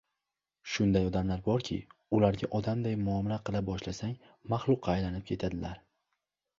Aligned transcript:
Shunday 0.75 1.05
odamlar 1.09 1.43
borki, 1.49 1.77
ularga 2.21 2.51
odamday 2.61 2.97
muomala 3.05 3.41
qila 3.51 3.65
boshlasang, 3.71 4.19
maxluqqa 4.57 4.97
aylanib 4.99 5.33
ketadilar. 5.33 5.83